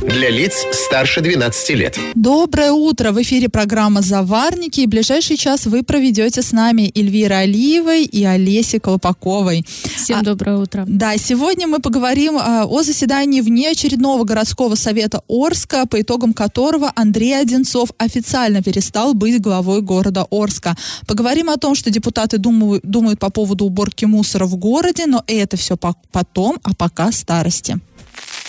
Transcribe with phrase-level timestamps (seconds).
[0.00, 1.98] Для лиц старше 12 лет.
[2.14, 3.12] Доброе утро!
[3.12, 8.80] В эфире программа «Заварники» и ближайший час вы проведете с нами Эльвирой Алиевой и Олесей
[8.80, 9.66] Колпаковой.
[9.96, 10.84] Всем а, доброе утро.
[10.88, 17.38] Да, сегодня мы поговорим а, о заседании внеочередного городского совета Орска, по итогам которого Андрей
[17.38, 20.76] Одинцов официально перестал быть главой города Орска.
[21.06, 25.58] Поговорим о том, что депутаты думают, думают по поводу уборки мусора в городе, но это
[25.58, 27.78] все по потом, а пока старости.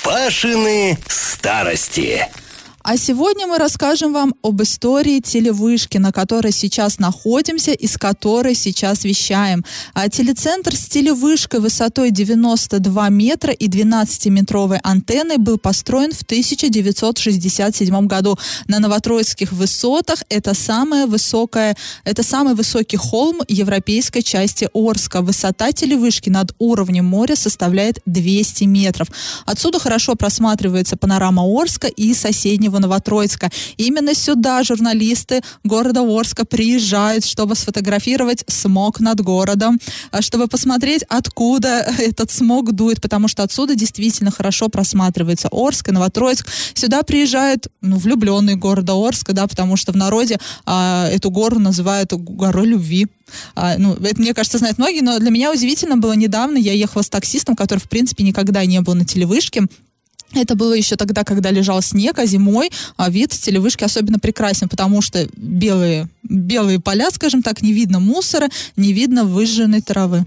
[0.03, 2.27] Пашины старости.
[2.83, 8.55] А сегодня мы расскажем вам об истории телевышки, на которой сейчас находимся и с которой
[8.55, 9.63] сейчас вещаем.
[9.93, 18.39] А телецентр с телевышкой высотой 92 метра и 12-метровой антенной был построен в 1967 году
[18.67, 20.23] на Новотроицких высотах.
[20.29, 25.21] Это самая высокая, это самый высокий холм европейской части Орска.
[25.21, 29.07] Высота телевышки над уровнем моря составляет 200 метров.
[29.45, 33.49] Отсюда хорошо просматривается панорама Орска и соседнего Нижнего Новотроицка.
[33.77, 39.79] Именно сюда журналисты города Орска приезжают, чтобы сфотографировать смог над городом,
[40.11, 45.91] а, чтобы посмотреть, откуда этот смог дует, потому что отсюда действительно хорошо просматривается Орск и
[45.91, 46.47] Новотроицк.
[46.73, 52.13] Сюда приезжают ну, влюбленные города Орска, да, потому что в народе а, эту гору называют
[52.13, 53.07] горой любви.
[53.55, 57.01] А, ну, это, мне кажется, знают многие, но для меня удивительно было недавно, я ехала
[57.01, 59.67] с таксистом, который, в принципе, никогда не был на телевышке,
[60.33, 65.01] это было еще тогда, когда лежал снег, а зимой а вид телевышки особенно прекрасен, потому
[65.01, 70.25] что белые, белые поля, скажем так, не видно мусора, не видно выжженной травы.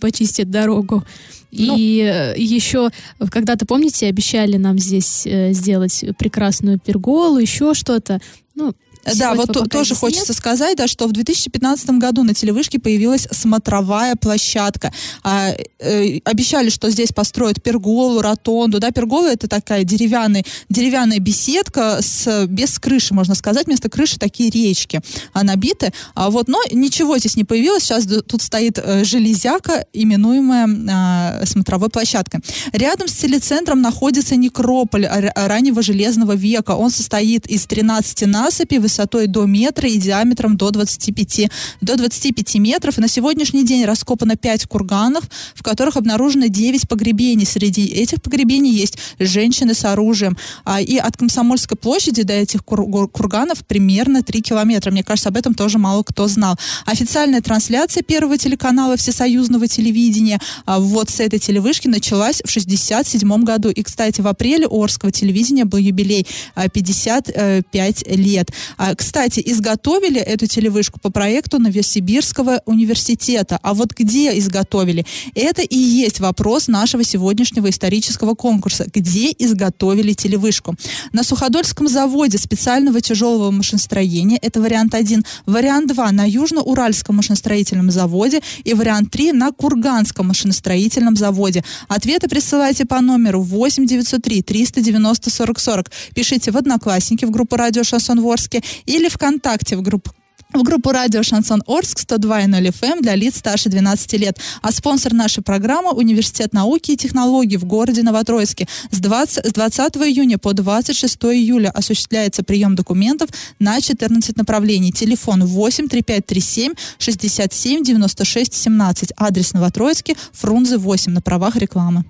[0.00, 1.04] Почистить дорогу.
[1.50, 2.90] Ну, и э, еще
[3.30, 8.20] когда-то, помните, обещали нам здесь э, сделать прекрасную перголу, еще что-то.
[8.54, 8.74] Ну,
[9.16, 9.98] да, вот то, тоже нет.
[9.98, 14.92] хочется сказать, да, что в 2015 году на телевышке появилась смотровая площадка.
[15.22, 18.80] А, э, обещали, что здесь построят перголу, ротонду.
[18.80, 23.66] Да, пергола это такая деревянная, деревянная беседка с, без крыши, можно сказать.
[23.66, 25.00] Вместо крыши такие речки
[25.32, 25.92] а, набиты.
[26.14, 27.84] А вот, но ничего здесь не появилось.
[27.84, 32.40] Сейчас тут стоит э, железяка, именуемая э, смотровой площадкой.
[32.72, 36.72] Рядом с телецентром находится некрополь раннего железного века.
[36.72, 41.50] Он состоит из 13 насыпей, высотой до метра и диаметром до 25,
[41.80, 42.98] до 25 метров.
[42.98, 47.46] И на сегодняшний день раскопано 5 курганов, в которых обнаружено 9 погребений.
[47.46, 50.36] Среди этих погребений есть женщины с оружием.
[50.64, 54.90] А, и от Комсомольской площади до этих кур курганов примерно 3 километра.
[54.90, 56.56] Мне кажется, об этом тоже мало кто знал.
[56.84, 63.70] Официальная трансляция первого телеканала всесоюзного телевидения а, вот с этой телевышки началась в 67 году.
[63.70, 66.26] И, кстати, в апреле Орского телевидения был юбилей
[66.72, 68.50] 55 а, лет.
[68.78, 73.58] А, кстати, изготовили эту телевышку по проекту Новосибирского университета.
[73.62, 75.04] А вот где изготовили?
[75.34, 78.86] Это и есть вопрос нашего сегодняшнего исторического конкурса.
[78.94, 80.76] Где изготовили телевышку?
[81.12, 84.38] На Суходольском заводе специального тяжелого машиностроения.
[84.40, 85.24] Это вариант 1.
[85.46, 88.40] Вариант 2 на Южно-Уральском машиностроительном заводе.
[88.62, 91.64] И вариант 3 на Курганском машиностроительном заводе.
[91.88, 95.90] Ответы присылайте по номеру 8 903 390 40 40.
[96.14, 100.12] Пишите в Одноклассники в группу Радио Шансон Ворске или ВКонтакте в группу
[100.54, 104.38] в группу радио «Шансон Орск» 102.0 FM эм для лиц старше 12 лет.
[104.62, 108.66] А спонсор нашей программы– Университет науки и технологий в городе Новотроицке.
[108.90, 113.28] С 20, с 20 июня по 26 июля осуществляется прием документов
[113.58, 114.90] на 14 направлений.
[114.90, 119.12] Телефон 8 3537 67 96 17.
[119.18, 122.04] Адрес Новотроицкий, Фрунзе 8 на правах рекламы.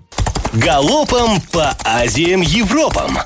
[0.53, 3.17] Галопом по Азиям Европам!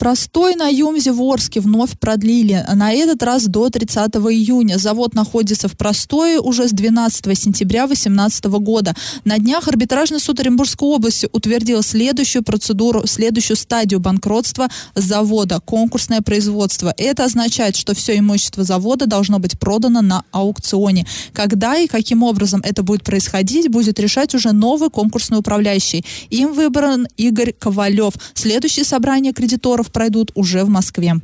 [0.00, 4.78] Простой на Юмзе в Орске вновь продлили, на этот раз до 30 июня.
[4.78, 8.94] Завод находится в Простое уже с 12 сентября 2018 года.
[9.26, 16.94] На днях арбитражный суд Оренбургской области утвердил следующую процедуру, следующую стадию банкротства завода– конкурсное производство.
[16.96, 21.06] Это означает, что все имущество завода должно быть продано на аукционе.
[21.34, 26.06] Когда и каким образом это будет происходить, будет решать уже новый конкурсный управляющий.
[26.30, 28.14] Им выбран Игорь Ковалев.
[28.32, 31.14] Следующее собрание кредиторов пройдут уже в Москве.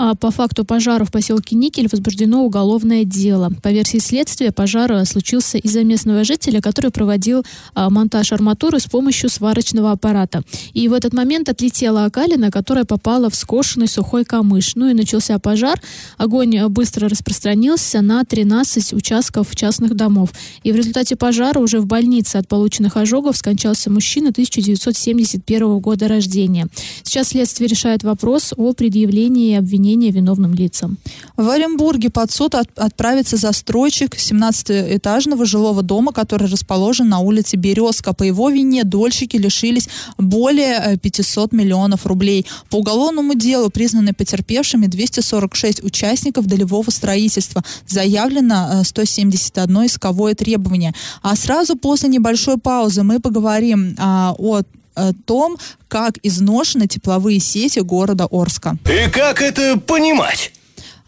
[0.00, 3.50] А по факту пожара в поселке Никель возбуждено уголовное дело.
[3.64, 9.28] По версии следствия, пожар случился из-за местного жителя, который проводил а, монтаж арматуры с помощью
[9.28, 10.44] сварочного аппарата.
[10.72, 14.76] И в этот момент отлетела окалина, которая попала в скошенный сухой камыш.
[14.76, 15.82] Ну и начался пожар.
[16.16, 20.30] Огонь быстро распространился на 13 участков частных домов.
[20.62, 26.68] И в результате пожара уже в больнице от полученных ожогов скончался мужчина 1971 года рождения.
[27.02, 30.98] Сейчас следствие решает вопрос о предъявлении обвинения обвинения виновным лицам.
[31.36, 38.12] В Оренбурге под суд от, отправится застройщик 17-этажного жилого дома, который расположен на улице Березка.
[38.12, 39.88] По его вине дольщики лишились
[40.18, 42.46] более 500 э, миллионов рублей.
[42.70, 47.62] По уголовному делу признаны потерпевшими 246 участников долевого строительства.
[47.86, 50.92] Заявлено 171 э, исковое требование.
[51.22, 54.62] А сразу после небольшой паузы мы поговорим а, о
[54.98, 55.56] о том,
[55.88, 58.76] как изношены тепловые сети города Орска.
[58.84, 60.52] И как это понимать?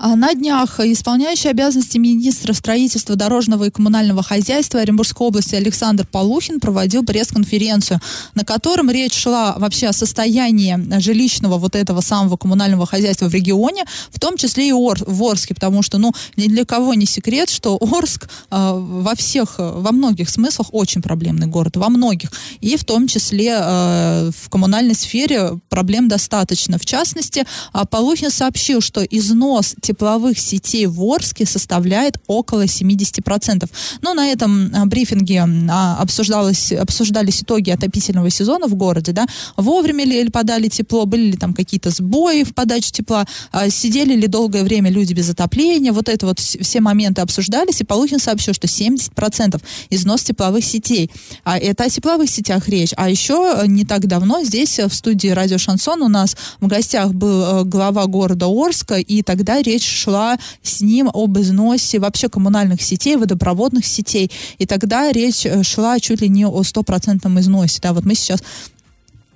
[0.03, 6.59] А на днях исполняющий обязанности министра строительства дорожного и коммунального хозяйства Оренбургской области Александр Полухин
[6.59, 8.01] проводил пресс-конференцию,
[8.35, 13.85] на котором речь шла вообще о состоянии жилищного вот этого самого коммунального хозяйства в регионе,
[14.11, 17.51] в том числе и Ор, в Орске, потому что, ну, ни для кого не секрет,
[17.51, 22.33] что Орск э, во всех, во многих смыслах очень проблемный город, во многих,
[22.63, 26.79] и в том числе э, в коммунальной сфере проблем достаточно.
[26.79, 27.45] В частности,
[27.91, 33.69] Полухин сообщил, что износ тепловых сетей в Орске составляет около 70%.
[34.03, 39.27] Но на этом а, брифинге а, обсуждалось, обсуждались итоги отопительного сезона в городе, да,
[39.57, 44.29] вовремя ли подали тепло, были ли там какие-то сбои в подаче тепла, а, сидели ли
[44.29, 48.69] долгое время люди без отопления, вот это вот все моменты обсуждались, и Полухин сообщил, что
[48.69, 49.61] 70%
[49.91, 51.11] износ тепловых сетей.
[51.43, 52.93] А это о тепловых сетях речь.
[52.97, 57.65] А еще не так давно здесь в студии радио Шансон у нас в гостях был
[57.65, 63.17] глава города Орска, и тогда речь речь шла с ним об износе вообще коммунальных сетей,
[63.17, 64.31] водопроводных сетей.
[64.59, 67.81] И тогда речь э, шла чуть ли не о стопроцентном износе.
[67.83, 68.43] Да, вот мы сейчас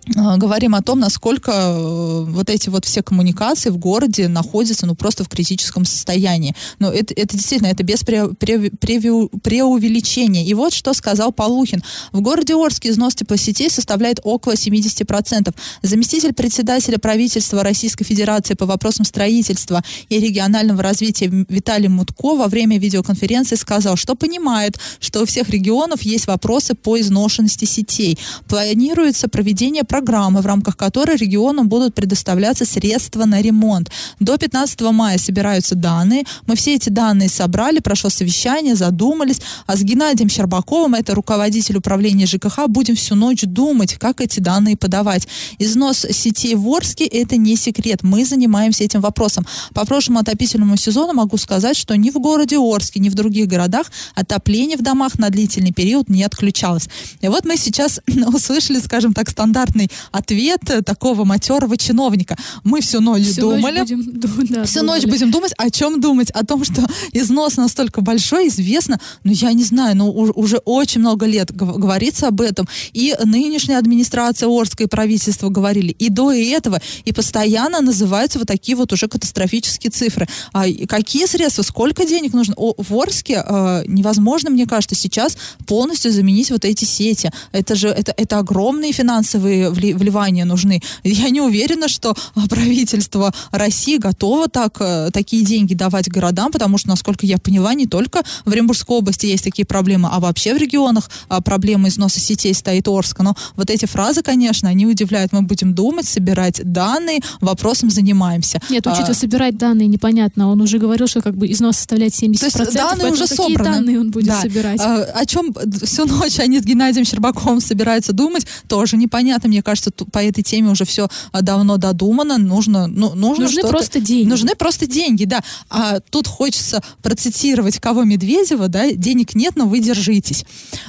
[0.06, 5.24] говорим о том, насколько э, вот эти вот все коммуникации в городе находятся ну просто
[5.24, 6.54] в критическом состоянии.
[6.78, 9.00] Но это, это действительно, это без пре, пре, пре,
[9.42, 10.44] преувеличения.
[10.44, 11.82] И вот что сказал Полухин.
[12.12, 15.54] В городе Орске износ теплосетей составляет около 70%.
[15.82, 22.78] Заместитель председателя правительства Российской Федерации по вопросам строительства и регионального развития Виталий Мутко во время
[22.78, 28.18] видеоконференции сказал, что понимает, что у всех регионов есть вопросы по изношенности сетей.
[28.48, 33.92] Планируется проведение программы, в рамках которой регионам будут предоставляться средства на ремонт.
[34.18, 36.24] До 15 мая собираются данные.
[36.48, 39.40] Мы все эти данные собрали, прошло совещание, задумались.
[39.68, 44.76] А с Геннадием Щербаковым, это руководитель управления ЖКХ, будем всю ночь думать, как эти данные
[44.76, 45.28] подавать.
[45.60, 48.02] Износ сетей в Орске– это не секрет.
[48.02, 49.46] Мы занимаемся этим вопросом.
[49.74, 53.92] По прошлому отопительному сезону могу сказать, что ни в городе Орске, ни в других городах
[54.16, 56.88] отопление в домах на длительный период не отключалось.
[57.20, 62.36] И вот мы сейчас услышали, скажем так, стандартный прекрасный ответ такого матерого чиновника.
[62.64, 63.80] Мы всю ночь всю думали.
[63.80, 65.00] Ночь будем, да, всю думали.
[65.00, 66.30] ночь будем думать, о чем думать?
[66.30, 66.82] О том, что
[67.12, 72.40] износ настолько большой, известно, ну, я не знаю, ну, уже очень много лет говорится об
[72.40, 72.68] этом.
[72.92, 78.76] И нынешняя администрация Орска и правительство говорили, и до этого, и постоянно называются вот такие
[78.76, 80.28] вот уже катастрофические цифры.
[80.52, 82.54] А какие средства, сколько денег нужно?
[82.56, 85.36] О, в Орске э, невозможно, мне кажется, сейчас
[85.66, 87.30] полностью заменить вот эти сети.
[87.52, 90.82] Это же, это, это огромные финансовые вливания нужны.
[91.02, 92.14] Я не уверена, что
[92.48, 97.86] правительство России готово так, э, такие деньги давать городам, потому что, насколько я поняла, не
[97.86, 102.54] только в Оренбургской области есть такие проблемы, а вообще в регионах а, проблемы износа сетей
[102.54, 103.22] стоит Орска.
[103.22, 105.32] Но вот эти фразы, конечно, они удивляют.
[105.32, 108.60] Мы будем думать, собирать данные, вопросом занимаемся.
[108.70, 110.50] Нет, учитывая а, собирать данные, непонятно.
[110.50, 112.38] Он уже говорил, что как бы износ составляет 70%.
[112.38, 113.70] То есть данные уже какие собраны.
[113.70, 114.40] данные он будет да.
[114.40, 114.80] собирать?
[114.80, 119.48] А, о чем всю ночь они с Геннадием Щербаковым собираются думать, тоже непонятно.
[119.48, 122.38] Мне кажется, по этой теме уже все а, давно додумано.
[122.38, 124.28] Нужно, ну, нужно Нужны просто деньги.
[124.28, 125.40] Нужны просто деньги, да.
[125.70, 130.44] А тут хочется процитировать кого Медведева, да, денег нет, но вы держитесь.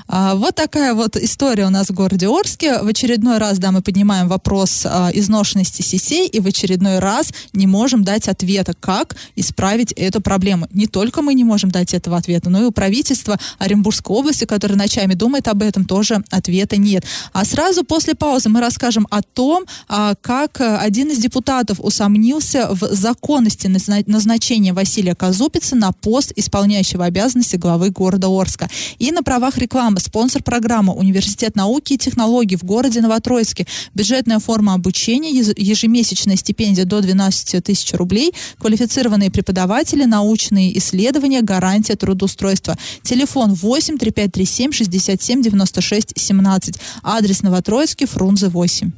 [0.08, 2.80] А, вот такая вот история у нас в городе Орске.
[2.82, 7.68] В очередной раз, да, мы поднимаем вопрос а, изношенности сетей и в очередной раз не
[7.68, 10.68] можем дать ответа, как исправить эту проблему.
[10.72, 14.76] Не только мы не можем дать этого ответа, но и у правительства Оренбургской области, которое
[14.76, 17.06] ночами думает об этом, тоже ответа нет.
[17.34, 22.94] А сразу после паузы мы расскажем о том, а, как один из депутатов усомнился в
[22.94, 23.68] законности
[24.08, 28.70] назначения Василия Казупица на пост исполняющего обязанности главы города Орска.
[28.98, 33.68] И на правах рекламы спонсор программы Университет науки и технологий в городе Новотроицке.
[33.94, 42.76] Бюджетная форма обучения, ежемесячная стипендия до 12 тысяч рублей, квалифицированные преподаватели, научные исследования, гарантия трудоустройства.
[43.04, 46.76] Телефон 8 3537 67 96 17.
[47.04, 48.92] Адрес Новотроицкий, Фрунзе 8.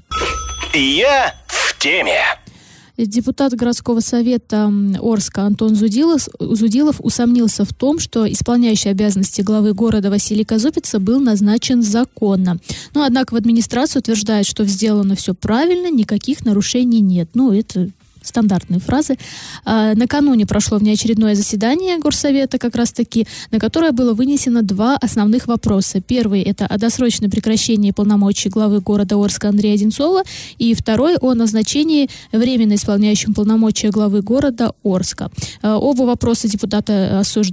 [0.73, 2.21] Я в теме.
[2.97, 10.09] Депутат городского совета Орска Антон Зудилов, Зудилов усомнился в том, что исполняющий обязанности главы города
[10.09, 12.57] Василий Казупица был назначен законно.
[12.95, 17.29] Но, однако, в администрации утверждает, что сделано все правильно, никаких нарушений нет.
[17.35, 17.89] Ну, это
[18.21, 19.17] стандартные фразы.
[19.65, 26.01] А, накануне прошло внеочередное заседание Горсовета, как раз-таки, на которое было вынесено два основных вопроса.
[26.01, 30.23] Первый– это о досрочном прекращении полномочий главы города Орска Андрея Одинцова,
[30.57, 35.29] и второй– о назначении временно исполняющим полномочия главы города Орска.
[35.61, 36.93] А, оба вопроса депутаты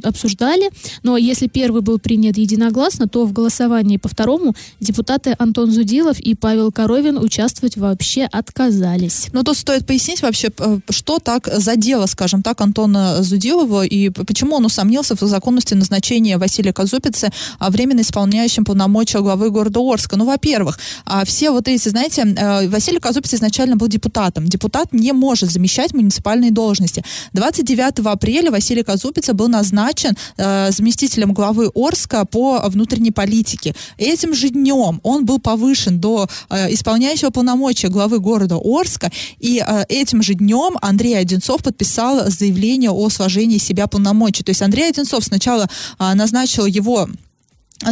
[0.03, 0.71] обсуждали,
[1.03, 6.35] но если первый был принят единогласно, то в голосовании по второму депутаты Антон Зудилов и
[6.35, 9.29] Павел Коровин участвовать вообще отказались.
[9.33, 10.51] Но тут стоит пояснить вообще,
[10.91, 16.73] что так задело, скажем так, Антона Зудилова и почему он усомнился в законности назначения Василия
[16.73, 20.17] Казупицы а, временно исполняющим полномочия главы города Орска.
[20.17, 24.47] Ну, во-первых, а, все вот эти, знаете, э, Василий Казупиц изначально был депутатом.
[24.47, 27.05] Депутат не может замещать муниципальные должности.
[27.33, 33.75] 29 апреля Василий Казупица был назначен э, заместителем главы Орска по внутренней политике.
[33.99, 40.35] Этим же днем он был повышен до исполняющего полномочия главы города Орска, и этим же
[40.35, 44.45] днем днем Андрей Одинцов подписал заявление о сложении себя полномочий.
[44.45, 47.09] То есть Андрей Одинцов сначала а, назначил его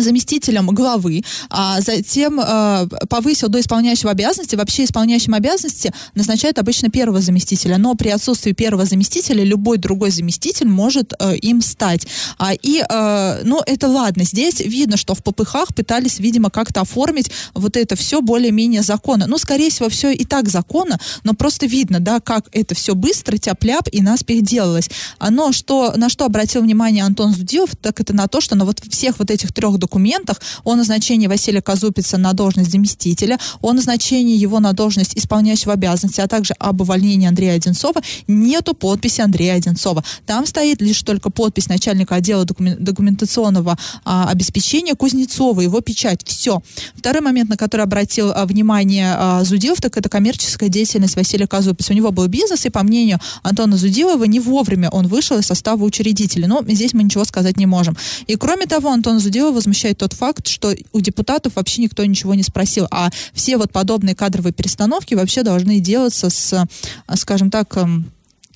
[0.00, 4.56] заместителем главы, а затем э, повысил до исполняющего обязанности.
[4.56, 10.68] Вообще исполняющим обязанности назначают обычно первого заместителя, но при отсутствии первого заместителя любой другой заместитель
[10.68, 12.06] может э, им стать.
[12.38, 14.24] А, и, э, ну, это ладно.
[14.24, 19.26] Здесь видно, что в ППХ пытались, видимо, как-то оформить вот это все более-менее законно.
[19.26, 23.36] Ну, скорее всего, все и так законно, но просто видно, да, как это все быстро,
[23.36, 24.88] тяп-ляп и наспех делалось.
[25.18, 28.64] А, но что, на что обратил внимание Антон Зудилов, так это на то, что на
[28.64, 34.36] вот всех вот этих трех документах о назначении Василия Казупица на должность заместителя, о назначении
[34.36, 40.04] его на должность исполняющего обязанности, а также об увольнении Андрея Одинцова, нету подписи Андрея Одинцова.
[40.26, 46.20] Там стоит лишь только подпись начальника отдела документационного а, обеспечения Кузнецова, его печать.
[46.24, 46.62] Все.
[46.96, 51.92] Второй момент, на который обратил а, внимание а, Зудилов, так это коммерческая деятельность Василия Казупица.
[51.92, 55.82] У него был бизнес, и по мнению Антона Зудилова, не вовремя он вышел из состава
[55.84, 56.46] учредителя.
[56.46, 57.96] Но здесь мы ничего сказать не можем.
[58.28, 62.42] И кроме того, Антон Зудилов возмущает тот факт, что у депутатов вообще никто ничего не
[62.42, 66.66] спросил, а все вот подобные кадровые перестановки вообще должны делаться с,
[67.14, 68.10] скажем так, эм,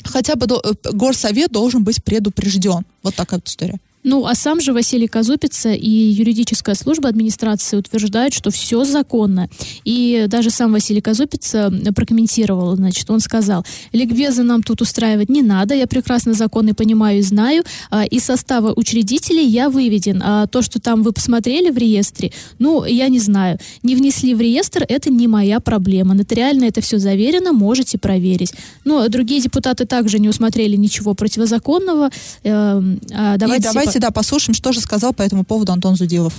[0.05, 2.85] хотя бы э, горсовет должен быть предупрежден.
[3.03, 3.79] Вот такая вот история.
[4.07, 9.49] Ну, а сам же Василий Казупица и юридическая служба администрации утверждают, что все законно.
[9.85, 15.75] И даже сам Василий Казупица прокомментировал, значит, он сказал, ликбезы нам тут устраивать не надо,
[15.75, 20.23] я прекрасно законы понимаю и знаю, а, из состава учредителей я выведен.
[20.25, 23.59] А то, что там вы посмотрели в реестре, ну, я не знаю.
[23.83, 26.15] Не внесли в реестр, это не моя проблема.
[26.15, 28.53] Нотариально это все заверено, можете проверить.
[28.85, 32.11] Но другие депутаты также не усмотрели ничего противозаконного.
[32.45, 35.97] Эм, а давайте, и давайте Давайте, да, послушаем, что же сказал по этому поводу Антон
[35.97, 36.35] Зудилов.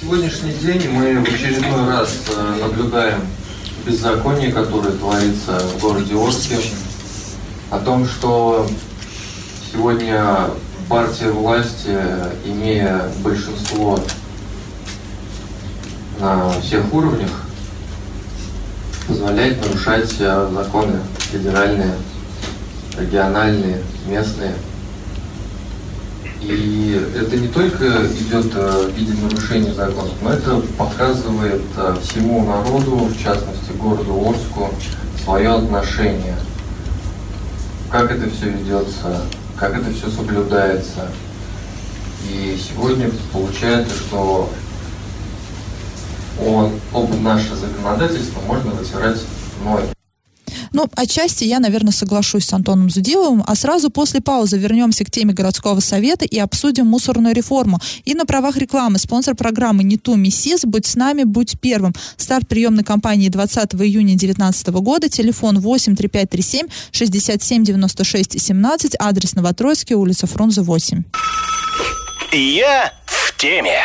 [0.00, 3.22] Сегодняшний день мы в очередной раз э, наблюдаем
[3.84, 6.58] беззаконие, которое творится в городе Орске,
[7.70, 8.64] о том, что
[9.72, 10.50] сегодня
[10.88, 11.98] партия власти,
[12.44, 13.98] имея большинство
[16.20, 17.42] на всех уровнях,
[19.08, 21.00] позволяет нарушать э, законы
[21.32, 21.96] федеральные,
[22.96, 24.54] региональные, местные–
[26.40, 32.44] и это не только идет э, в виде нарушения законов, но это показывает э, всему
[32.46, 34.70] народу, в частности городу Орску,
[35.22, 36.36] свое отношение.
[37.90, 39.22] Как это все ведется,
[39.56, 41.08] как это все соблюдается.
[42.30, 44.50] И сегодня получается, что
[46.42, 49.20] он, оба наше законодательство можно вытирать
[49.62, 49.84] ноль.
[50.72, 55.34] Ну, отчасти я, наверное, соглашусь с Антоном Зудиловым, а сразу после паузы вернемся к теме
[55.34, 57.80] городского совета и обсудим мусорную реформу.
[58.04, 61.94] И на правах рекламы спонсор программы «Не ту МИСИС» «Будь с нами, будь первым».
[62.16, 65.08] Старт приемной кампании 20 июня 2019 года.
[65.08, 68.96] Телефон 8 3537 67 96 17.
[68.98, 71.02] Адрес Новотроицкий, улица Фрунзе 8.
[72.32, 73.80] Я в теме.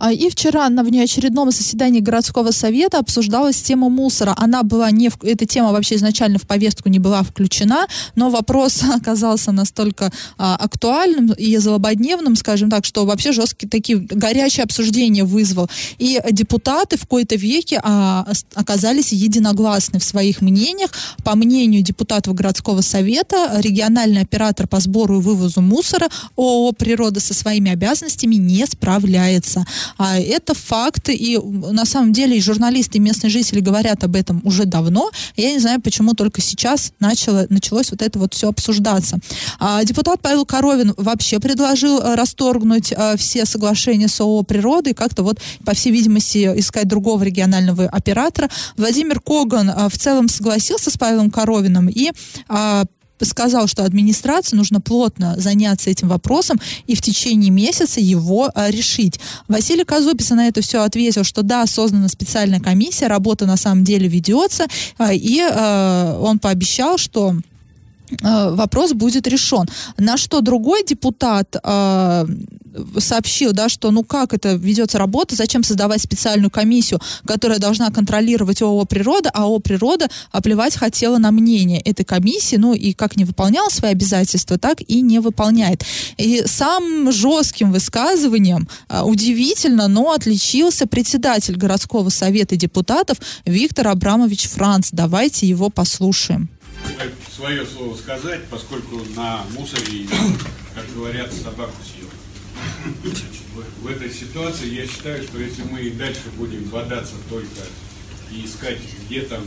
[0.00, 4.34] А, И вчера на внеочередном заседании городского совета обсуждалась тема мусора.
[4.36, 5.10] Она была не...
[5.10, 5.22] В...
[5.22, 11.32] Эта тема вообще изначально в повестку не была включена, но вопрос оказался настолько а, актуальным
[11.32, 15.68] и злободневным, скажем так, что вообще жесткие такие горячие обсуждения вызвал.
[15.98, 20.90] И депутаты в кои-то веке а, оказались единогласны в своих мнениях.
[21.24, 27.34] По мнению депутатов городского совета, региональный оператор по сбору и вывозу мусора ООО «Природа» со
[27.34, 29.66] своими обязанностями не справляется.
[29.98, 34.40] А это факт, и на самом деле и журналисты, и местные жители говорят об этом
[34.44, 35.10] уже давно.
[35.36, 39.18] Я не знаю, почему только сейчас начало, началось вот это вот все обсуждаться.
[39.58, 44.94] А депутат Павел Коровин вообще предложил э, расторгнуть э, все соглашения с ООО «Природа» и
[44.94, 48.48] как-то вот, по всей видимости, искать другого регионального оператора.
[48.76, 52.10] Владимир Коган э, в целом согласился с Павелом Коровиным и
[52.48, 52.84] а,
[53.24, 59.20] сказал, что администрации нужно плотно заняться этим вопросом и в течение месяца его а, решить.
[59.48, 64.08] Василий Казупица на это все ответил, что да, создана специальная комиссия, работа на самом деле
[64.08, 64.66] ведется,
[64.98, 67.34] а, и а, он пообещал, что
[68.20, 69.66] вопрос будет решен.
[69.98, 72.26] На что другой депутат э,
[72.98, 78.62] сообщил, да, что ну как это ведется работа, зачем создавать специальную комиссию, которая должна контролировать
[78.62, 83.24] ООО «Природа», а ООО «Природа» оплевать хотела на мнение этой комиссии, ну и как не
[83.24, 85.84] выполняла свои обязательства, так и не выполняет.
[86.16, 94.88] И самым жестким высказыванием, а, удивительно, но отличился председатель городского совета депутатов Виктор Абрамович Франц.
[94.92, 96.48] Давайте его послушаем.
[97.40, 100.06] Свое слово сказать, поскольку на мусоре,
[100.74, 102.06] как говорят, собаку съел.
[103.80, 107.62] В, этой ситуации я считаю, что если мы и дальше будем бодаться только
[108.30, 109.42] и искать, где там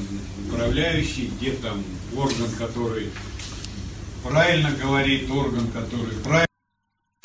[0.48, 1.84] управляющий, где там
[2.16, 3.10] орган, который
[4.24, 6.48] правильно говорит, орган, который правильно,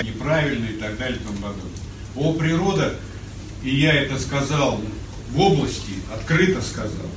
[0.03, 1.71] неправильно и так далее и тому подобное.
[2.15, 2.93] О природа,
[3.63, 4.79] и я это сказал
[5.31, 7.09] в области, открыто сказал,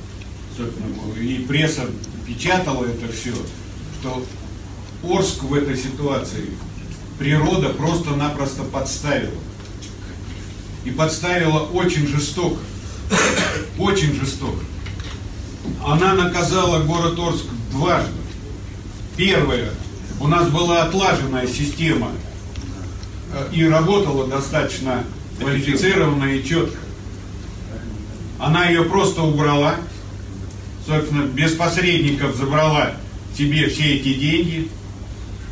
[1.19, 1.87] и пресса
[2.25, 3.33] печатала это все,
[3.99, 4.25] что
[5.03, 6.49] Орск в этой ситуации
[7.19, 9.39] природа просто-напросто подставила.
[10.85, 12.59] И подставила очень жестоко.
[13.77, 14.63] Очень жестоко.
[15.85, 18.11] Она наказала город Орск дважды.
[19.15, 19.71] Первое,
[20.19, 22.11] у нас была отлаженная система
[23.33, 25.03] э, и работала достаточно
[25.39, 26.77] квалифицированно и четко.
[28.39, 29.75] Она ее просто убрала,
[30.85, 32.93] собственно, без посредников забрала
[33.37, 34.69] себе все эти деньги,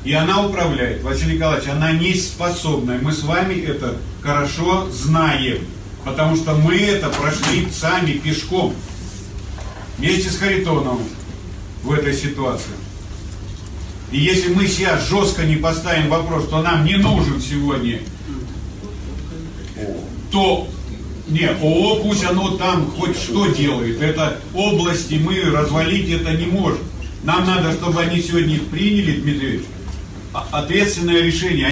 [0.03, 1.03] и она управляет.
[1.03, 2.99] Василий Николаевич, она не способная.
[2.99, 5.59] Мы с вами это хорошо знаем,
[6.03, 8.73] потому что мы это прошли сами пешком,
[9.97, 11.07] вместе с Харитоновым
[11.83, 12.73] в этой ситуации.
[14.11, 17.99] И если мы сейчас жестко не поставим вопрос, что нам не нужен сегодня,
[20.31, 20.67] то
[21.31, 24.01] не, ООО пусть оно там хоть что делает.
[24.01, 26.79] Это области мы развалить это не можем.
[27.23, 29.65] Нам надо, чтобы они сегодня приняли, Дмитрий Ильич,
[30.33, 31.71] а- ответственное решение.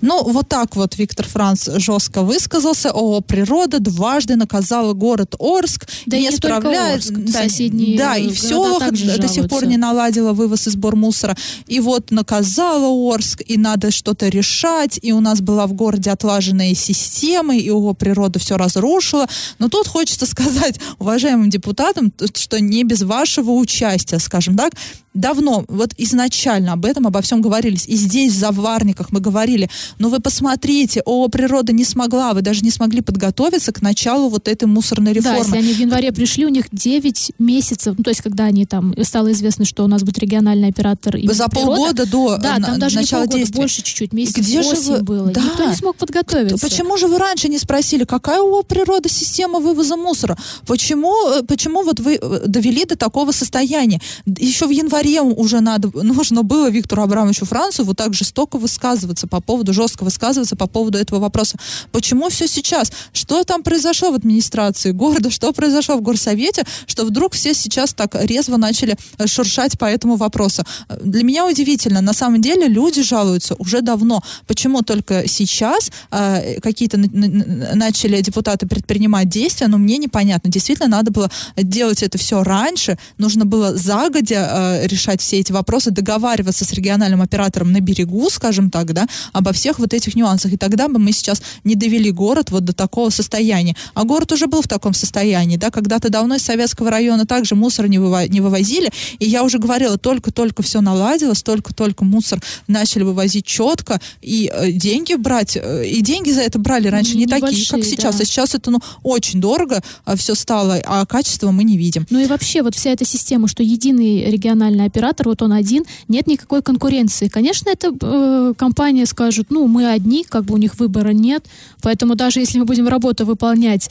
[0.00, 2.90] Ну, вот так вот Виктор Франц жестко высказался.
[2.90, 5.86] ООО «Природа» дважды наказала город Орск.
[6.06, 8.96] Да и не справляет- Орск, да, соседние Да, и в города селах до
[9.28, 9.66] сих пор жалуются.
[9.66, 11.36] не наладила вывоз и сбор мусора.
[11.66, 14.98] И вот наказала Орск, и надо что-то решать.
[15.02, 19.26] И у нас была в городе отлаженная система, и ООО «Природа» все разрушила.
[19.58, 24.72] Но тут хочется сказать уважаемым депутатам, что не без вашего участия, скажем так,
[25.14, 27.86] давно, вот изначально об этом, обо всем говорились.
[27.86, 32.62] И здесь, в Заварниках, мы говорили, но вы посмотрите, о, природа не смогла, вы даже
[32.62, 35.38] не смогли подготовиться к началу вот этой мусорной Да, реформы.
[35.38, 38.94] если они в январе пришли, у них 9 месяцев, ну, то есть, когда они там,
[39.04, 42.78] стало известно, что у нас будет региональный оператор За природа, полгода до Да, э, там
[42.78, 43.60] даже начала не полгода, действия.
[43.60, 45.30] больше чуть-чуть, месяц Где же 8 вы- было.
[45.30, 45.40] Да.
[45.42, 46.58] Никто не смог подготовиться.
[46.58, 50.36] Почему же вы раньше не спросили, какая у природы система вывоза мусора?
[50.66, 54.00] Почему, э, почему вот вы э, довели до такого состояния?
[54.26, 59.72] Еще в январе уже надо, нужно было Виктору Абрамовичу Францеву так жестоко высказываться по поводу,
[59.80, 61.56] жестко высказываться по поводу этого вопроса.
[61.92, 62.92] Почему все сейчас?
[63.12, 65.30] Что там произошло в администрации города?
[65.30, 66.64] Что произошло в горсовете?
[66.86, 70.62] Что вдруг все сейчас так резво начали э, шуршать по этому вопросу?
[70.88, 72.00] Э, Для меня удивительно.
[72.00, 74.22] На самом деле люди жалуются уже давно.
[74.46, 80.50] Почему только сейчас э, какие-то начали депутаты предпринимать действия, но мне непонятно.
[80.50, 82.98] Действительно, надо было делать это все раньше.
[83.18, 88.70] Нужно было загодя э, решать все эти вопросы, договариваться с региональным оператором на берегу, скажем
[88.70, 90.52] так, да, обо всех всех вот этих нюансах.
[90.52, 93.76] И тогда бы мы сейчас не довели город вот до такого состояния.
[93.94, 97.86] А город уже был в таком состоянии, да, когда-то давно из советского района также мусор
[97.88, 98.90] не, выво- не вывозили.
[99.20, 105.14] И я уже говорила, только-только все наладилось, только-только мусор начали вывозить четко, и э, деньги
[105.14, 108.16] брать, э, и деньги за это брали раньше не, такие, как Небольшие, сейчас.
[108.16, 108.22] да.
[108.22, 109.82] А сейчас это, ну, очень дорого
[110.16, 112.06] все стало, а качества мы не видим.
[112.10, 116.26] Ну и вообще вот вся эта система, что единый региональный оператор, вот он один, нет
[116.26, 117.28] никакой конкуренции.
[117.28, 121.44] Конечно, эта э, компания скажет, ну мы одни, как бы у них выбора нет,
[121.82, 123.90] поэтому даже если мы будем работу выполнять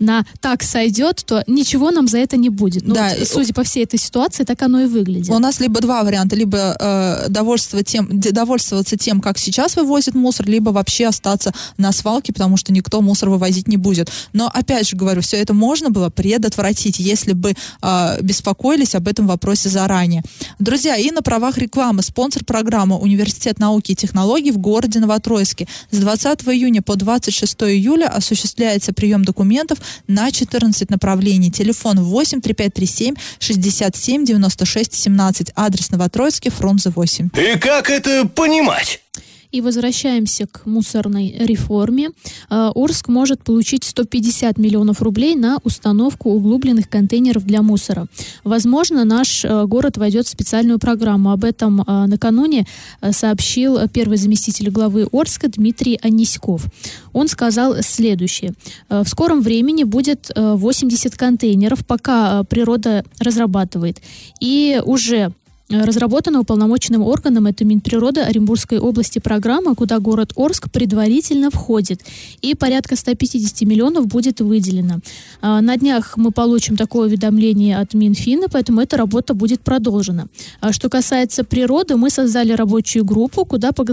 [0.00, 2.86] на так сойдет, то ничего нам за это не будет.
[2.86, 5.30] Ну, Да, вот, судя по всей этой ситуации, так оно и выглядит.
[5.30, 10.48] У нас либо два варианта, либо э, довольствоваться, тем, довольствоваться тем, как сейчас вывозят мусор,
[10.48, 14.10] либо вообще остаться на свалке, потому что никто мусор вывозить не будет.
[14.32, 19.26] Но опять же говорю, все это можно было предотвратить, если бы э, беспокоились об этом
[19.26, 20.22] вопросе заранее.
[20.58, 25.68] Друзья, и на правах рекламы спонсор программы Университет науки и технологий в городе Новотроицке.
[25.90, 31.50] С 20 июня по 26 июля осуществляется прием документов на 14 направлений.
[31.50, 35.52] Телефон 8 3537 67 96 17.
[35.54, 37.30] Адрес Новотроицкий, фронт 8.
[37.36, 39.00] И как это понимать?
[39.52, 42.10] И возвращаемся к мусорной реформе.
[42.50, 48.06] Э, Орск может получить 150 миллионов рублей на установку углубленных контейнеров для мусора.
[48.44, 51.32] Возможно, наш э, город войдет в специальную программу.
[51.32, 52.66] Об этом э, накануне
[53.10, 56.66] сообщил первый заместитель главы Орска Дмитрий Аниськов.
[57.12, 58.54] Он сказал следующее.
[58.88, 64.00] В скором времени будет э, 80 контейнеров, пока природа разрабатывает.
[64.40, 65.32] И уже
[65.70, 72.00] разработана уполномоченным органом, это Минприроды Оренбургской области программа, куда город Орск предварительно входит.
[72.42, 74.98] И порядка 150 миллионов будет выделено.
[75.40, 80.26] А, На днях мы получим такое уведомление от Минфина, поэтому эта работа будет продолжена.
[80.60, 83.84] А Что касается природы, мы создали рабочую группу, куда по,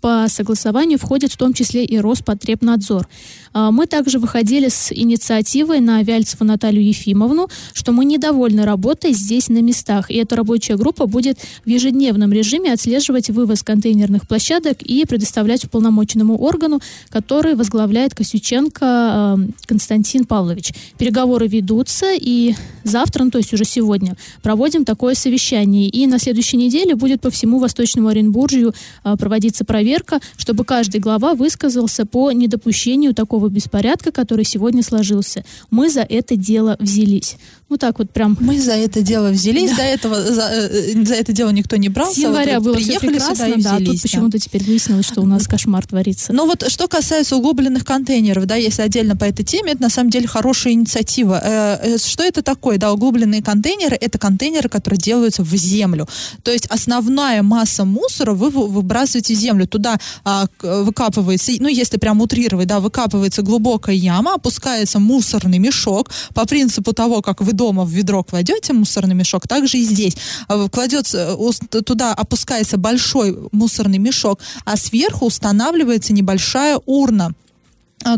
[0.00, 3.08] по согласованию входит в том числе и Роспотребнадзор.
[3.54, 9.48] А, Мы также выходили с инициативой на Вяльцеву Наталью Ефимовну, что мы недовольны работой здесь
[9.48, 10.10] на местах.
[10.10, 16.36] И эта рабочая группа будет в ежедневном режиме отслеживать вывоз контейнерных площадок и предоставлять уполномоченному
[16.36, 20.72] органу, который возглавляет Косюченко э, Константин Павлович.
[20.98, 22.54] Переговоры ведутся, и
[22.84, 25.88] завтра, ну то есть уже сегодня, проводим такое совещание.
[25.88, 31.34] И на следующей неделе будет по всему Восточному Оренбуржью э, проводиться проверка, чтобы каждый глава
[31.34, 35.44] высказался по недопущению такого беспорядка, который сегодня сложился.
[35.70, 37.36] Мы за это дело взялись.
[37.72, 41.32] Ну так вот прям Мы за это дело взялись, до этого за, э, за это
[41.32, 42.16] дело никто не брался.
[42.16, 44.02] с января вот было все приехали прекрасно, сюда и да, взялись, тут да.
[44.02, 46.34] почему-то теперь выяснилось, что у нас кошмар творится.
[46.34, 50.10] Ну вот что касается углубленных контейнеров, да, если отдельно по этой теме, это на самом
[50.10, 51.40] деле хорошая инициатива.
[51.42, 52.76] Э, э, Что это такое?
[52.76, 56.06] Да, углубленные контейнеры это контейнеры, которые делаются в землю.
[56.42, 59.66] То есть основная масса мусора вы вы- выбрасываете в землю.
[59.66, 66.44] Туда а, выкапывается, ну если прям утрировать, да, выкапывается глубокая яма, опускается мусорный мешок по
[66.46, 70.16] принципу того, как вы дома в ведро кладете мусорный мешок, также и здесь.
[70.48, 77.34] А, Кладется, э, туда опускается большой мусорный мешок, а сверху устанавливается небольшая урна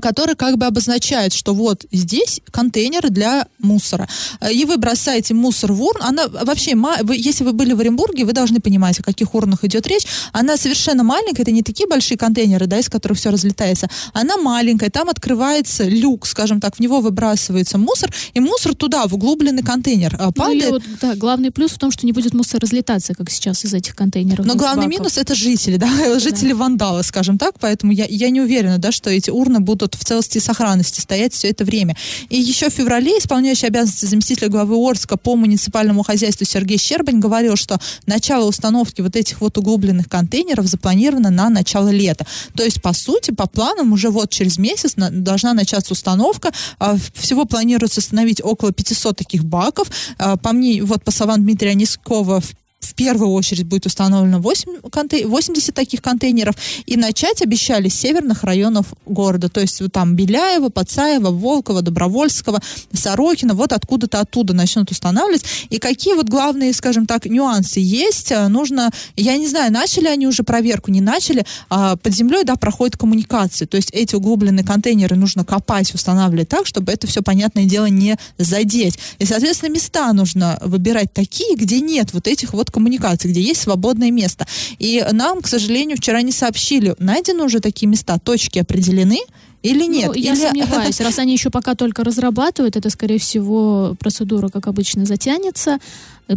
[0.00, 4.08] который как бы обозначает, что вот здесь контейнер для мусора.
[4.40, 6.04] А, И вы бросаете мусор в урну.
[6.04, 6.74] Она вообще,
[7.14, 10.06] если вы были в Оренбурге, вы должны понимать, о каких урнах идет речь.
[10.32, 13.88] Она совершенно маленькая, это не такие большие контейнеры, да, из которых все разлетается.
[14.12, 19.14] Она маленькая, там открывается люк, скажем так, в него выбрасывается мусор, и мусор туда, в
[19.14, 20.70] углубленный контейнер а, Ну падает.
[20.70, 23.94] вот, да, главный плюс в том, что не будет мусор разлетаться, как сейчас из этих
[23.94, 24.46] контейнеров.
[24.46, 24.98] Но главный баков.
[25.00, 29.10] минус это жители, да, жители вандалы, скажем так, поэтому я, я не уверена, да, что
[29.10, 31.96] эти урны будут в целости и сохранности стоять все это время.
[32.28, 37.56] И еще в феврале исполняющий обязанности заместителя главы Орска по муниципальному хозяйству Сергей Щербань говорил,
[37.56, 42.26] что начало установки вот этих вот углубленных контейнеров запланировано на начало лета.
[42.56, 46.52] То есть, по сути, по планам уже вот через месяц на- должна начаться установка.
[46.78, 49.88] А, Всего планируется установить около 500 таких баков.
[50.18, 52.52] А, По мне, вот по словам Дмитрия Нискова, в
[52.84, 56.54] в первую очередь будет установлено 8 контей- 80 таких контейнеров.
[56.86, 59.48] И начать обещали с северных районов города.
[59.48, 62.60] То есть вот там Беляева, Пацаева, Волкова, Добровольского,
[62.92, 63.54] Сорокина.
[63.54, 65.44] Вот откуда-то оттуда начнут устанавливать.
[65.70, 68.32] И какие вот главные, скажем так, нюансы есть?
[68.32, 71.44] А, Нужно, я не знаю, начали они уже проверку, не начали.
[71.68, 73.66] А под землей, да, проходит коммуникация.
[73.66, 78.16] То есть эти углубленные контейнеры нужно копать, устанавливать так, чтобы это все, понятное дело, не
[78.38, 78.98] задеть.
[79.18, 84.10] И, соответственно, места нужно выбирать такие, где нет вот этих вот коммуникаций, где есть свободное
[84.10, 84.46] место.
[84.78, 89.20] И нам, к сожалению, вчера не сообщили, найдены уже такие места, точки определены,
[89.64, 90.08] Или нет?
[90.08, 91.00] Ну, я Или- сомневаюсь.
[91.00, 95.78] Раз они еще пока только разрабатывают, это, скорее всего, процедура, как обычно, затянется,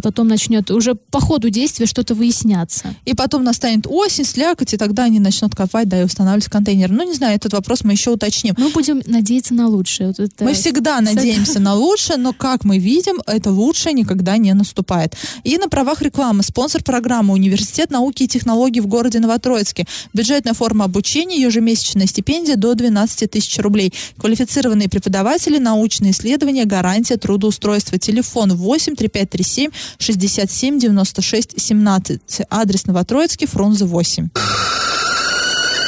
[0.02, 2.94] потом начнет уже по ходу действия что-то выясняться.
[3.04, 6.90] И потом настанет осень, слякоть, и тогда они начнут копать, да, и устанавливать контейнер.
[6.90, 8.54] Ну, не знаю, этот вопрос мы еще уточним.
[8.58, 10.08] Мы будем надеяться на лучшее.
[10.08, 14.52] Вот это- Мы всегда надеемся на лучшее, но, как мы видим, это лучшее никогда не
[14.54, 15.14] наступает.
[15.44, 19.86] И на правах рекламы спонсор программы Университет науки и технологий в городе Новотроицке.
[20.12, 23.92] Бюджетная форма обучения, ежемесячная стипендия до 12 тысяч рублей.
[24.18, 27.98] Квалифицированные преподаватели, научные исследования, гарантия трудоустройства.
[27.98, 32.40] Телефон 8 3537 67 96 17.
[32.50, 34.30] Адрес Новотроицкий, Фрунзе 8.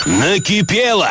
[0.07, 1.09] Накипело!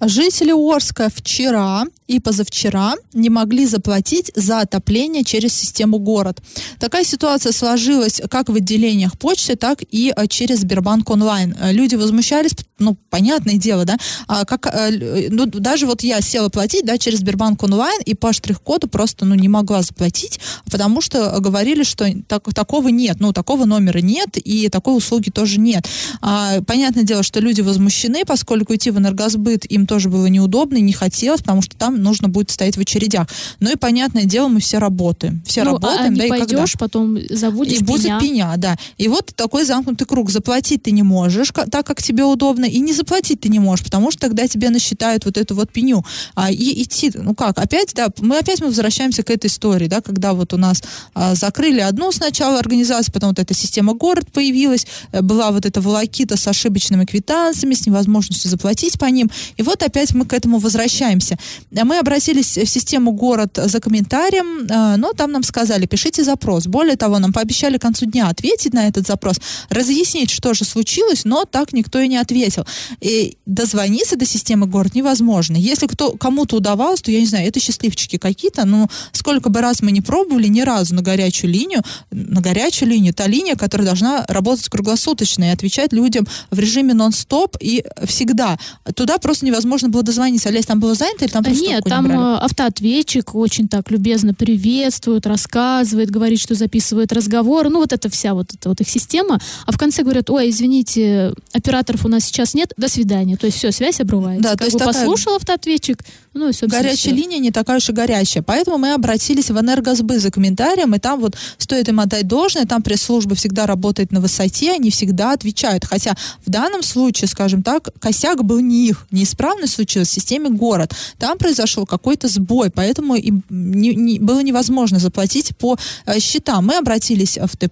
[0.00, 6.40] Жители Орска вчера и позавчера не могли заплатить за отопление через систему город.
[6.78, 11.54] Такая ситуация сложилась как в отделениях почты, так и э, через Сбербанк онлайн.
[11.58, 13.96] Э, Люди возмущались, ну, понятное дело, да,
[14.28, 18.32] а как, э, ну, даже вот я села платить, да, через Сбербанк онлайн и по
[18.32, 20.40] штрих-коду просто, ну, не могла заплатить,
[20.70, 25.58] потому что говорили, что так- такого нет, ну, такого номера нет и такой услуги тоже
[25.58, 25.88] нет.
[26.20, 30.82] А, понятное дело, что люди возмущены, поскольку идти в энергосбыт им тоже было неудобно и
[30.82, 33.28] не хотелось, потому что там нужно будет стоять в очередях.
[33.60, 35.42] Ну и понятное дело, мы все работаем.
[35.46, 36.44] Все Ну, а работаем, не да, и когда.
[36.44, 38.20] пойдешь, потом забудешь И будет пеня.
[38.20, 38.76] пеня, да.
[38.98, 40.30] И вот такой замкнутый круг.
[40.30, 44.10] Заплатить ты не можешь, так как тебе удобно, и не заплатить ты не можешь, потому
[44.10, 46.04] что тогда тебе насчитают вот эту вот пеню.
[46.34, 50.00] А, и идти, ну как, опять, да, мы опять мы возвращаемся к этой истории, да,
[50.00, 50.82] когда вот у нас
[51.14, 55.80] а, закрыли одну сначала организацию, потом вот эта система город появилась, э, была вот эта
[55.80, 59.30] волокита с ошибочными квитанциями, с невозможностью заплатить по ним.
[59.56, 61.38] И вот опять мы к этому возвращаемся.
[61.84, 66.66] Мы обратились в систему город за комментарием, э, но там нам сказали, пишите запрос.
[66.66, 69.36] Более того, нам пообещали к концу дня ответить на этот запрос,
[69.68, 72.66] разъяснить, что же случилось, но так никто и не ответил.
[73.00, 75.56] И дозвониться до системы город невозможно.
[75.56, 79.82] Если кто, кому-то удавалось, то, я не знаю, это счастливчики какие-то, но сколько бы раз
[79.82, 84.24] мы не пробовали, ни разу на горячую линию, на горячую линию, та линия, которая должна
[84.28, 88.58] работать круглосуточно и отвечать людям в режиме нон-стоп и всегда.
[88.94, 90.48] Туда просто невозможно было дозвониться.
[90.48, 92.20] Олесь, там было занято или там просто Нет, трубку не там брали?
[92.20, 97.68] э, автоответчик очень так любезно приветствует, рассказывает, говорит, что записывает разговор.
[97.70, 99.40] Ну, вот это вся вот эта вот их система.
[99.66, 103.36] А в конце говорят, ой, извините, операторов у нас сейчас нет, до свидания.
[103.36, 104.42] То есть все, связь обрывается.
[104.42, 105.98] Да, как то есть бы такая- послушал автоответчик,
[106.32, 107.22] ну и, собственно, Горячая всё.
[107.22, 108.42] линия не такая уж и горячая.
[108.42, 112.82] Поэтому мы обратились в энергосбы за комментарием, и там вот стоит им отдать должное, там
[112.82, 115.84] пресс-служба всегда работает на высоте, они всегда отвечают.
[115.84, 120.92] Хотя в данном случае, скажем так, косяк был не их, неисправность случилась в системе город.
[121.18, 126.66] Там произошел какой-то сбой, поэтому им не- не- было невозможно заплатить по э, счетам.
[126.66, 127.70] Мы обратились в Т+,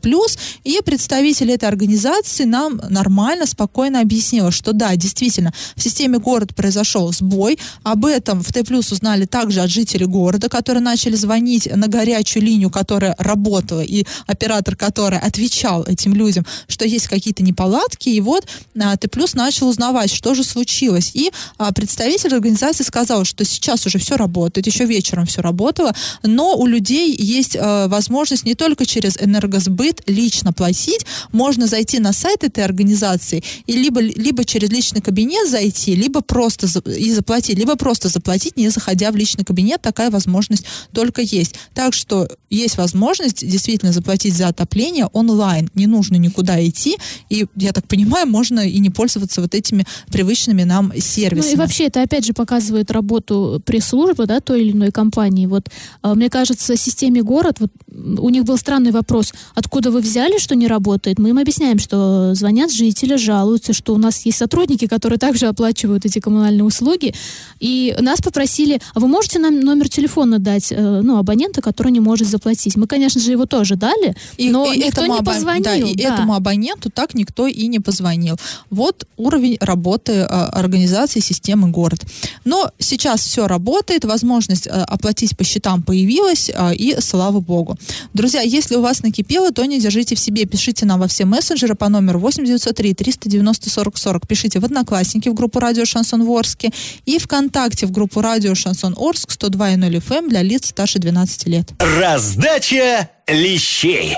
[0.65, 7.13] и представитель этой организации нам нормально, спокойно объяснила, что да, действительно, в системе город произошел
[7.13, 7.59] сбой.
[7.83, 12.71] Об этом в Т+, узнали также от жителей города, которые начали звонить на горячую линию,
[12.71, 18.47] которая работала, и оператор, который отвечал этим людям, что есть какие-то неполадки, и вот
[18.81, 21.11] а, Т+, начал узнавать, что же случилось.
[21.15, 25.93] И а, представитель организации сказал, что сейчас уже все работает, еще вечером все работало,
[26.23, 32.13] но у людей есть э, возможность не только через энергосбыт лично платить, можно зайти на
[32.13, 37.59] сайт этой организации и либо, либо через личный кабинет зайти, либо просто за- и заплатить,
[37.59, 41.55] либо просто заплатить, не заходя в личный кабинет, такая возможность только есть.
[41.75, 46.97] Так что есть возможность действительно заплатить за отопление онлайн, не нужно никуда идти,
[47.31, 51.51] и, я так понимаю, можно и не пользоваться вот этими привычными нам сервисами.
[51.51, 55.47] Ну и вообще это опять же показывает работу пресс-службы, да, той или иной компании.
[55.47, 55.69] Вот
[56.03, 57.71] а, мне кажется, системе город, вот
[58.19, 61.19] у них был странный вопрос, откуда вы взяли, что не работает?
[61.19, 66.05] Мы им объясняем, что звонят жители, жалуются, что у нас есть сотрудники, которые также оплачивают
[66.05, 67.15] эти коммунальные услуги,
[67.61, 72.01] и нас попросили, а вы можете нам номер телефона дать, э, ну, абонента, который не
[72.01, 72.77] может заплатить?
[72.77, 75.65] Мы, конечно же, его тоже дали, И- но и никто не позвонил.
[75.65, 76.15] да, и да.
[76.15, 78.37] этому абоненту так никто и не позвонил.
[78.71, 82.01] Вот уровень работы э, организации системы город.
[82.45, 87.79] Но сейчас все работает, возможность э, оплатить по счетам появилась, э, и слава богу.
[88.15, 91.75] Друзья, если у вас накипело, то не держите в себе, пишите нам во все мессенджеры
[91.75, 94.27] по номеру 8903 390 40 40.
[94.27, 96.71] Пишите в Одноклассники в группу Радио Шансон Ворске
[97.05, 101.71] и ВКонтакте в группу Радио Шансон Орск 102.0 FM для лиц старше 12 лет.
[101.79, 104.17] Раздача лещей.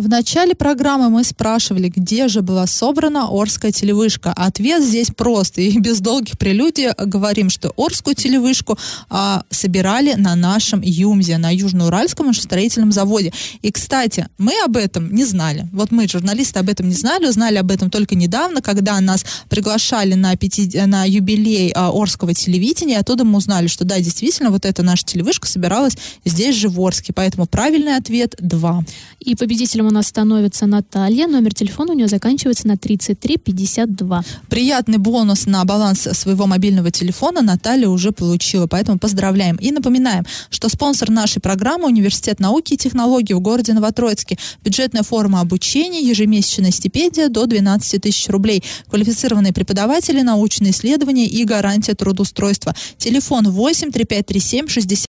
[0.00, 4.32] В начале программы мы спрашивали, где же была собрана Орская телевышка.
[4.32, 5.58] Ответ здесь прост.
[5.58, 8.78] И без долгих прелюдий говорим, что Орскую телевышку
[9.10, 13.34] а, собирали на нашем ЮМЗе, на Южноуральском машиностроительном заводе.
[13.60, 15.68] И, кстати, мы об этом не знали.
[15.70, 20.14] Вот мы, журналисты, об этом не знали, узнали об этом только недавно, когда нас приглашали
[20.14, 22.94] на, пяти, на юбилей а, Орского телевидения.
[22.94, 26.80] И оттуда мы узнали, что да, действительно, вот эта наша телевышка собиралась здесь же в
[26.80, 27.12] Орске.
[27.12, 28.82] Поэтому правильный ответ 2.
[29.20, 31.26] И победителем у нас становится Наталья.
[31.26, 34.24] Номер телефона у нее заканчивается на 3352.
[34.48, 39.56] Приятный бонус на баланс своего мобильного телефона Наталья уже получила, поэтому поздравляем.
[39.56, 44.38] И напоминаем, что спонсор нашей программы Университет науки и технологий в городе Новотроицке.
[44.64, 48.62] Бюджетная форма обучения, ежемесячная стипендия до 12 тысяч рублей.
[48.88, 52.74] Квалифицированные преподаватели, научные исследования и гарантия трудоустройства.
[52.96, 55.06] Телефон 8 3537 60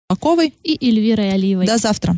[0.64, 1.68] и Эльвирой Алиевой.
[1.68, 2.18] До завтра.